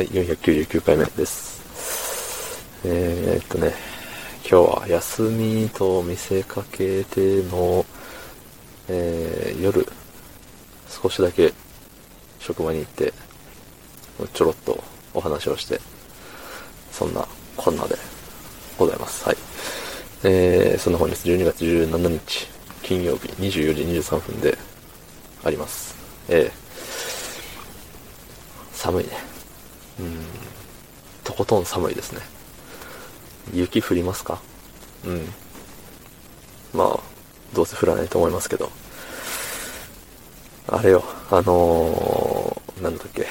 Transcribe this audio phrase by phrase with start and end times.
[0.00, 1.60] はい、499回目です。
[2.86, 3.74] えー、っとね、
[4.50, 7.84] 今日は休みと見せかけての、
[8.88, 9.86] えー、夜、
[10.88, 11.52] 少しだけ
[12.38, 13.12] 職場に行って、
[14.32, 14.82] ちょろっと
[15.12, 15.78] お話をして、
[16.90, 17.28] そんな
[17.58, 17.94] こんなで
[18.78, 19.26] ございます。
[19.26, 19.36] はい。
[20.24, 22.48] えー、そんな本日12月17日、
[22.82, 24.56] 金曜日24時23分で
[25.44, 25.94] あります。
[26.30, 26.52] えー、
[28.72, 29.29] 寒いね。
[29.98, 30.16] うん、
[31.24, 32.20] とことん寒いですね。
[33.52, 34.40] 雪降りますか？
[35.04, 35.28] うん。
[36.72, 37.00] まあ、
[37.52, 38.70] どうせ降らないと思いますけど。
[40.68, 43.26] あれよ、あのー、なんだっけ。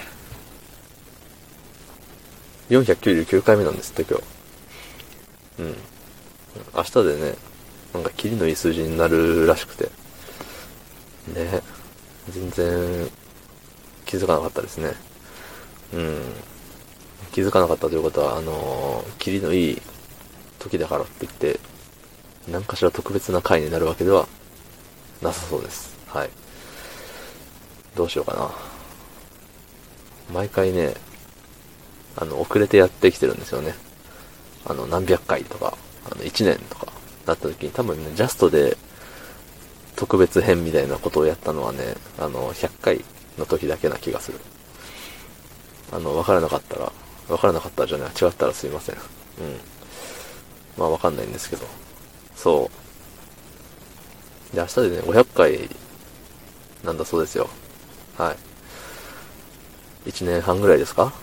[2.70, 4.24] 499回目なんですって今日。
[5.60, 5.76] うん。
[6.76, 7.36] 明日でね、
[7.94, 9.86] なんかキリのいい数字になるらしくて。
[11.34, 11.62] ね。
[12.30, 13.10] 全然
[14.06, 14.94] 気づかなかったですね。
[15.94, 16.22] うん。
[17.32, 19.82] 気づかなかったということは、あのー、キリのいい
[20.60, 21.60] 時だからって言って、
[22.50, 24.28] 何かしら特別な回になるわけでは
[25.22, 25.98] なさそうです。
[26.08, 26.30] はい。
[27.96, 28.52] どうしようかな。
[30.34, 30.94] 毎回ね、
[32.16, 33.74] あの、遅れてやってきてるんですよね。
[34.66, 36.92] あの、何百回とか、あの、1年とか、
[37.26, 38.78] なった時に多分ね、ジャストで
[39.96, 43.06] 特別編みたいなことをやったのはね、あの、100回
[43.38, 44.40] の時だけな気がする。
[45.92, 46.92] あの、わからなかったら、
[47.28, 48.96] わからなかったじゃない、違ったらすいません。
[48.96, 49.02] うん。
[50.78, 51.66] まあわかんないんですけど。
[52.36, 52.70] そ
[54.54, 54.56] う。
[54.56, 55.70] で、明日でね、500回
[56.84, 57.50] なんだそうですよ。
[58.18, 58.36] は
[60.06, 60.10] い。
[60.10, 61.14] 1年半ぐらいですか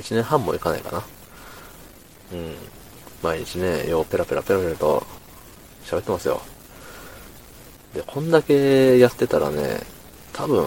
[0.00, 1.04] ?1 年半もいかないかな。
[2.32, 2.54] うん。
[3.22, 5.06] 毎日ね、ようペラペラペラペラと
[5.84, 6.40] 喋ってますよ。
[7.94, 9.80] で、こんだけやってたらね、
[10.32, 10.66] 多分、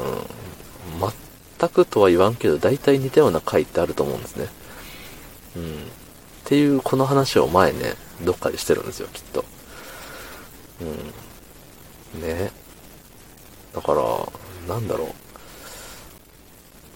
[1.59, 4.47] 全くとは言わんけど、大体似たような回ってあると思うんですね。
[5.57, 5.63] うん。
[5.63, 5.65] っ
[6.45, 9.43] ていう、この話を前ね、どっかでしてるんですよ、きっと。
[12.15, 12.21] うん。
[12.21, 12.51] ね。
[13.75, 15.07] だから、なんだろう。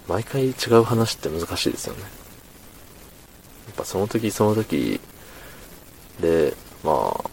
[0.07, 2.01] 毎回違う話って難しいですよね。
[2.01, 2.07] や
[3.71, 4.99] っぱその時その時
[6.21, 6.53] で、
[6.83, 7.29] まあ、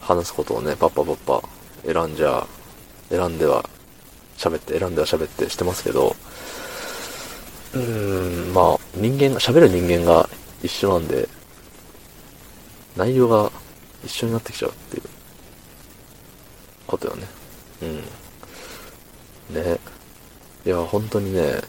[0.00, 1.48] 話すことをね、パッパパッパ
[1.86, 2.46] 選んじゃ、
[3.10, 3.68] 選んでは
[4.36, 6.16] 喋って、選んでは喋ってしてますけど、
[7.74, 10.28] うーん、まあ、人間が、喋る人間が
[10.62, 11.28] 一緒なんで、
[12.96, 13.50] 内容が
[14.04, 15.02] 一緒になってきちゃうっていう
[16.86, 17.26] ことよね。
[19.50, 19.54] うん。
[19.54, 19.78] ね。
[20.64, 21.60] いや、本当にね、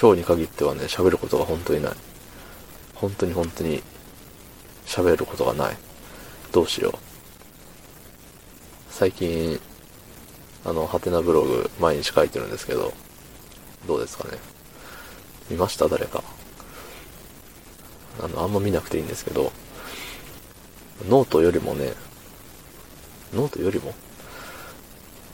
[0.00, 1.92] 今日に限ってはね、喋ることが本当にない。
[2.94, 3.82] 本当に本当に
[4.86, 5.76] 喋ることがない。
[6.50, 6.98] どうしよう。
[8.90, 9.60] 最近、
[10.64, 12.92] あの、ハテナブログ毎日書いてるんですけど、
[13.86, 14.38] どうですかね。
[15.50, 15.88] 見ました？
[15.88, 16.22] 誰か。
[18.22, 19.52] あの、あんま見なくていいんですけど、
[21.08, 21.92] ノートよりもね、
[23.32, 23.94] ノートよりも？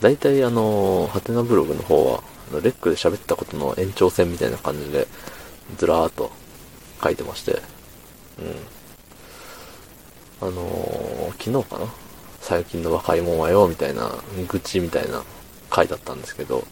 [0.01, 2.23] 大体あの、はてなブログの方は、
[2.61, 5.07] レックで喋ったことの延長線みたいな感じで、
[5.77, 6.31] ずらーっと
[7.03, 7.61] 書いてまして、
[10.41, 10.47] うん。
[10.47, 11.87] あのー、昨日かな？
[12.41, 14.11] 最近の若いもんはよ、みたいな、
[14.47, 15.23] 愚痴みたいな
[15.71, 16.63] 回だったんですけど、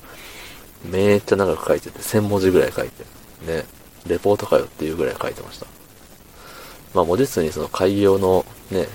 [0.86, 3.06] めっちゃ長く書いてて、1000文字ぐらい書いて、
[3.46, 3.66] ね、
[4.08, 5.68] レポートかよっていうぐらい書いてました。
[6.94, 8.88] まあ文字数にその開業のね、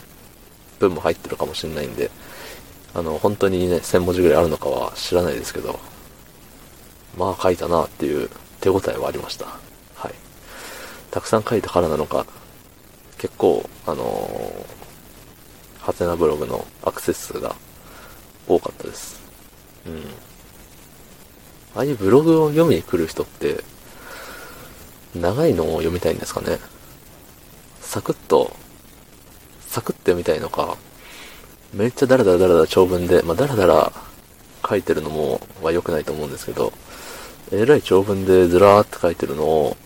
[0.79, 2.11] 文も入ってるかもしれないんで、
[2.95, 5.79] あの、本当にね、1000文字ぐらいあるのかは知らないですけど、
[7.17, 9.47] まあ書いたなっていう手応えはありました。
[9.95, 10.15] はい。
[11.11, 12.27] たくさん書いたからなのか、
[13.19, 17.57] 結構、あのー、ハテナブログのアクセス数が
[18.47, 19.21] 多かったです。
[19.87, 20.03] うん。
[21.75, 23.65] ああいうブログを読みに来る人って、
[25.15, 26.59] 長いのを読みたいんですかね。
[27.81, 28.55] サクッと、
[29.67, 30.77] サクッと読みたいのか、
[31.73, 33.93] めっちゃダラダラダラダラ長文で、まあ、ダラダラ
[34.67, 36.73] 書いてるのも、は良くないと思うんですけど、
[37.51, 39.77] えらい長文でずらーって書いてるのを、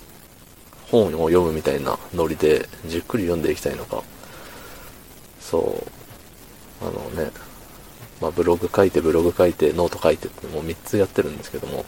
[0.91, 4.03] 本を読むみたいなノリで、じっくり読んでいきたいのか。
[5.41, 5.85] そ
[6.81, 6.87] う。
[6.87, 7.31] あのね、
[8.21, 11.85] まあ、ブログ書いて、ブログ書いて、ノート書いてって、もう3つやってるんですけども、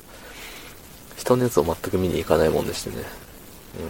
[1.17, 3.24] 人のやつを全く見に行かないもんでしてね。
[3.79, 3.89] うん。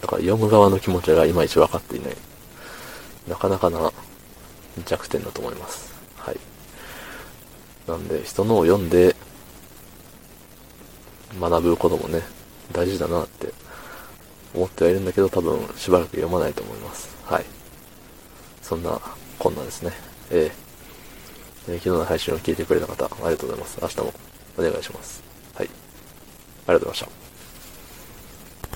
[0.00, 2.16] だから読む側の気持ちがいまいち分かっていない。
[3.28, 3.92] なかなかな
[4.86, 5.92] 弱点だと思います。
[6.16, 6.36] はい。
[7.86, 9.14] なんで、人のを読んで、
[11.38, 12.22] 学ぶこともね、
[12.72, 13.52] 大事だなって
[14.54, 17.08] 思ってはいるんだけど、多分しばらく読まないと思います。
[17.24, 17.44] はい。
[18.62, 19.00] そんな、
[19.38, 19.92] こんなですね。
[20.30, 20.70] ええー
[21.66, 23.78] 昨日の配信を聞いてくれた方、ありがとうございます。
[23.80, 24.12] 明日も
[24.58, 25.22] お願いします。
[25.54, 25.68] はい。
[26.66, 27.29] ありがとうございました。